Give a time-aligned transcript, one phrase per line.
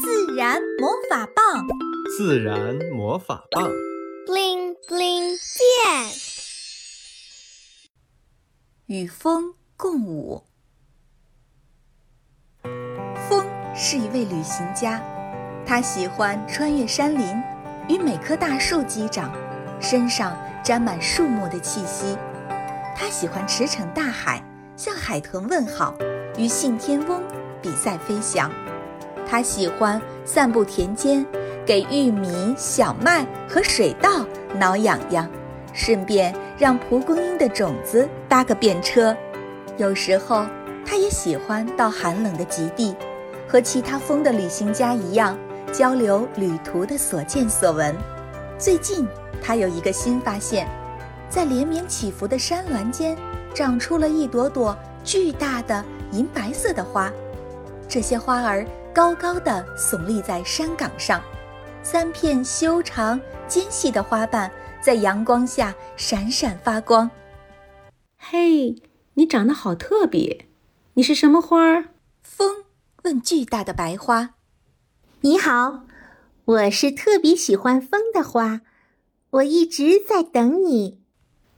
[0.00, 1.66] 自然魔法棒，
[2.16, 3.68] 自然魔法棒
[4.26, 6.12] ，bling bling 变。
[8.86, 10.44] 与风共舞。
[13.28, 15.02] 风是一位旅行家，
[15.66, 17.36] 他喜欢穿越山林，
[17.88, 19.32] 与每棵大树击掌，
[19.80, 22.16] 身上沾满树木的气息。
[22.96, 24.44] 他喜欢驰骋大海，
[24.76, 25.96] 向海豚问好，
[26.36, 27.22] 与信天翁
[27.60, 28.48] 比赛飞翔。
[29.30, 31.24] 他喜欢散步田间，
[31.66, 34.24] 给玉米、小麦和水稻
[34.54, 35.28] 挠痒痒，
[35.74, 39.14] 顺便让蒲公英的种子搭个便车。
[39.76, 40.46] 有时候，
[40.84, 42.96] 他也喜欢到寒冷的极地，
[43.46, 45.36] 和其他风的旅行家一样，
[45.70, 47.94] 交流旅途的所见所闻。
[48.56, 49.06] 最近，
[49.42, 50.66] 他有一个新发现，
[51.28, 53.14] 在连绵起伏的山峦间，
[53.52, 54.74] 长出了一朵朵
[55.04, 57.12] 巨大的银白色的花。
[57.86, 58.66] 这些花儿。
[58.98, 61.22] 高高的耸立在山岗上，
[61.84, 67.08] 三片修长尖细的花瓣在阳光下闪闪发光。
[68.16, 68.74] 嘿，
[69.14, 70.48] 你长得好特别！
[70.94, 71.90] 你是什么花儿？
[72.22, 72.64] 风
[73.04, 74.30] 问巨大的白花。
[75.20, 75.84] 你好，
[76.44, 78.62] 我是特别喜欢风的花，
[79.30, 80.98] 我一直在等你。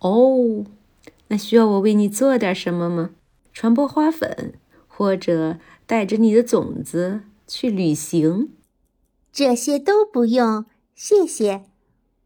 [0.00, 0.64] 哦，
[1.28, 3.10] 那需要我为你做点什么吗？
[3.52, 4.54] 传播花粉，
[4.88, 7.20] 或者带着你的种子？
[7.48, 8.50] 去旅行，
[9.32, 11.64] 这些都不用，谢谢。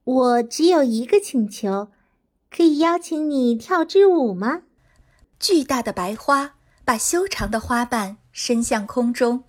[0.03, 1.93] 我只有一个请求，
[2.51, 4.63] 可以邀请你跳支舞吗？
[5.39, 9.45] 巨大的白花把修长的花瓣伸向空中，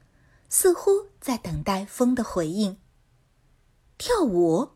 [0.47, 2.77] 似乎在等待风的回应。
[3.97, 4.69] 跳舞，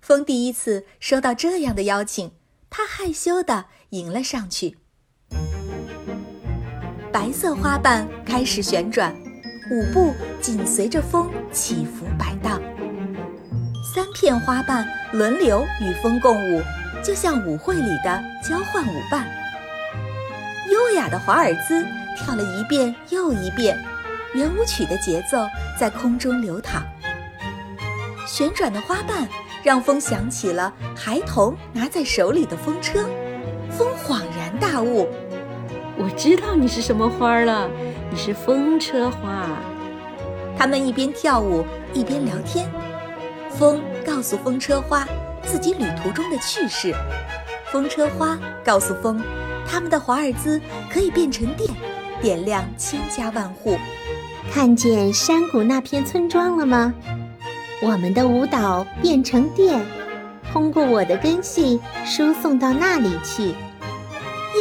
[0.00, 2.32] 风第一次收到这样的邀请，
[2.68, 4.76] 他害羞地迎了上去。
[7.12, 9.16] 白色花瓣开始旋转。
[9.70, 12.60] 舞步紧随着风起伏摆荡，
[13.94, 16.60] 三片花瓣轮流与风共舞，
[17.00, 19.24] 就像舞会里的交换舞伴。
[20.68, 21.86] 优雅的华尔兹
[22.16, 23.78] 跳了一遍又一遍，
[24.34, 25.46] 圆舞曲的节奏
[25.78, 26.82] 在空中流淌。
[28.26, 29.28] 旋转的花瓣
[29.62, 33.08] 让风想起了孩童拿在手里的风车，
[33.70, 35.08] 风恍然大悟
[35.96, 37.70] ：“我知道你是什么花了。”
[38.10, 39.46] 你是风车花，
[40.62, 42.70] 他们一边跳舞一边聊天。
[43.50, 45.04] 风告诉风车花
[45.44, 46.94] 自己旅途中的趣事，
[47.72, 49.20] 风车花告诉风，
[49.66, 51.68] 他们的华尔兹可以变成电，
[52.20, 53.76] 点亮千家万户。
[54.52, 56.94] 看见山谷那片村庄了吗？
[57.82, 59.84] 我们的舞蹈变成电，
[60.52, 63.48] 通过我的根系输送到那里去。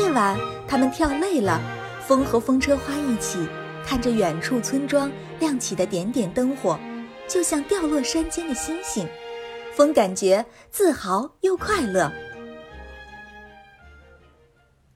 [0.02, 0.36] 夜晚，
[0.68, 1.62] 他们跳累了。
[2.08, 3.48] 风和风车花一起
[3.92, 6.80] 看着远处村庄亮起的点点灯火，
[7.28, 9.06] 就像掉落山间的星星。
[9.74, 12.10] 风感觉自豪又快乐。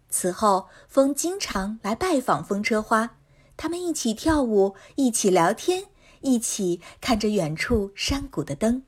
[0.09, 3.17] 此后，风经常来拜访风车花，
[3.57, 5.83] 他们一起跳舞，一起聊天，
[6.21, 8.81] 一起看着远处山谷的灯。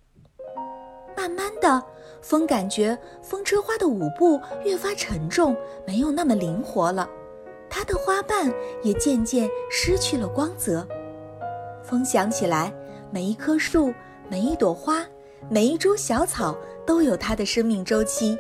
[1.17, 1.83] 慢慢的，
[2.21, 5.53] 风感觉风车花的舞步越发沉重，
[5.85, 7.09] 没有那么灵活了。
[7.77, 8.51] 它的花瓣
[8.81, 10.85] 也渐渐失去了光泽。
[11.83, 12.73] 风想起来，
[13.11, 13.93] 每一棵树、
[14.27, 15.05] 每一朵花、
[15.47, 16.57] 每一株小草
[16.87, 18.35] 都有它的生命周期。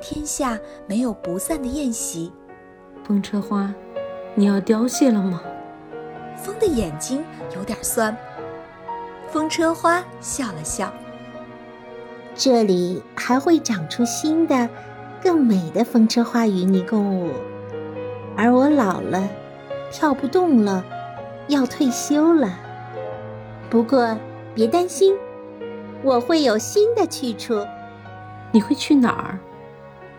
[0.00, 2.32] 天下没有不散的宴席。
[3.04, 3.74] 风车花，
[4.36, 5.42] 你要凋谢了吗？
[6.36, 7.24] 风的眼睛
[7.56, 8.16] 有点酸。
[9.32, 10.92] 风车花笑了笑。
[12.36, 14.70] 这里还会长出新的、
[15.20, 17.32] 更美的风车花与你共舞。
[18.36, 19.28] 而我老了，
[19.90, 20.84] 跳不动了，
[21.48, 22.58] 要退休了。
[23.70, 24.16] 不过
[24.54, 25.16] 别担心，
[26.02, 27.66] 我会有新的去处。
[28.52, 29.38] 你会去哪儿？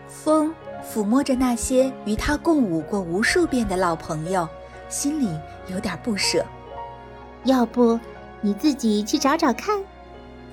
[0.08, 0.52] 风
[0.82, 4.48] 抚摸着那些与他共舞过无数遍的老朋友，
[4.88, 5.28] 心里
[5.68, 6.44] 有点不舍。
[7.44, 7.98] 要不
[8.40, 9.80] 你自己去找找看？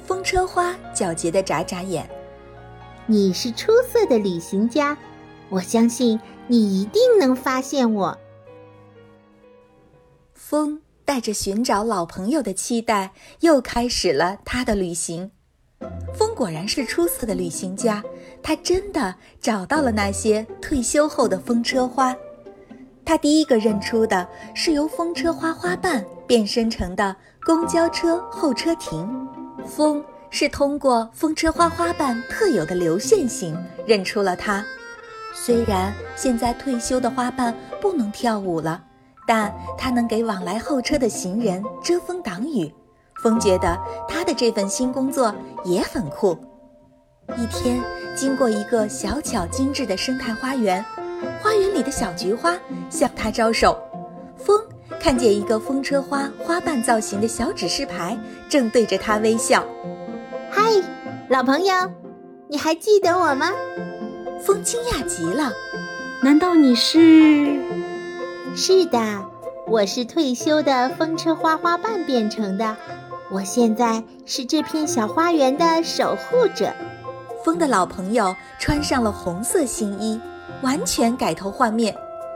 [0.06, 2.08] 风车花皎洁地眨眨眼。
[3.08, 4.96] 你是出色的旅行家。
[5.50, 8.18] 我相信你一定能发现我。
[10.34, 15.32] 风带着寻找老朋友的期待，又开始了他的旅行。
[16.14, 18.04] 风果然是出色的旅行家，
[18.42, 22.16] 他真的找到了那些退休后的风车花。
[23.04, 29.28] 他第一个认出的是由风车花花瓣变身成的公交车候车亭。
[29.66, 33.56] 风是通过风车花花瓣特有的流线型
[33.86, 34.66] 认出了它。
[35.38, 38.82] 虽然现在退休的花瓣不能跳舞了，
[39.28, 42.74] 但它能给往来候车的行人遮风挡雨。
[43.22, 43.78] 风觉得
[44.08, 45.34] 他的这份新工作
[45.64, 46.38] 也很酷。
[47.38, 47.82] 一天，
[48.16, 50.84] 经过一个小巧精致的生态花园，
[51.42, 52.58] 花园里的小菊花
[52.90, 53.78] 向他招手。
[54.38, 54.62] 风
[55.00, 58.18] 看见一个风车花花瓣造型的小指示牌，
[58.50, 59.64] 正对着他微笑。
[60.50, 60.62] 嗨，
[61.30, 61.74] 老朋友，
[62.48, 63.52] 你还记得我吗？
[64.42, 65.52] 风惊讶极了，
[66.22, 67.60] 难道你是？
[68.56, 69.00] 是的，
[69.68, 72.76] 我是退休的风车花花瓣变成的。
[73.32, 76.72] 我现在是这片小花园的守护者。
[77.44, 80.20] 风的老朋友穿上了红色新衣，
[80.62, 81.96] 完全改头换面，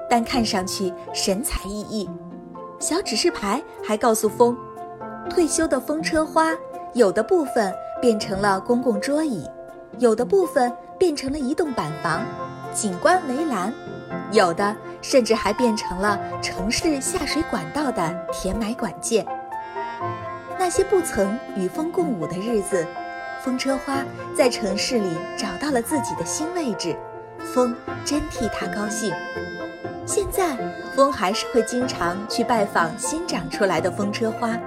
[0.09, 2.07] 但看上去神采奕奕。
[2.79, 4.57] 小指示牌还告诉风，
[5.29, 6.55] 退休的风车花
[6.93, 9.45] 有的部分变成了公共桌椅，
[9.97, 12.21] 有的部分变成了移动板房、
[12.73, 13.73] 景观围栏，
[14.31, 19.25] 有的甚至还变成了城市下水管道的填埋管件。
[20.59, 22.85] 那些不曾与风共舞的日子。
[23.41, 24.03] 风车花
[24.35, 26.93] 在城市里找到了自己的新位置，
[27.53, 27.73] 风
[28.03, 29.13] 真替它高兴。
[30.05, 30.57] 现在，
[30.93, 34.57] 风还是会经常去拜访新长出来的风车花，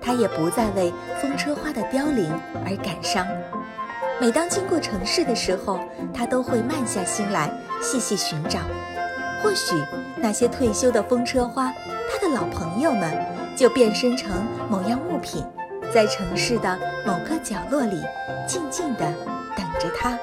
[0.00, 2.30] 它也不再为风车花的凋零
[2.64, 3.26] 而感伤。
[4.22, 5.80] 每当经过城市的时候，
[6.14, 8.60] 他都会慢下心来细细寻找。
[9.42, 9.74] 或许
[10.16, 11.72] 那些退休的风车花，
[12.08, 13.12] 他的老朋友们
[13.56, 14.30] 就变身成
[14.70, 15.44] 某样物品。
[15.92, 18.00] 在城市的某个角落里，
[18.46, 19.12] 静静地
[19.56, 20.16] 等着他。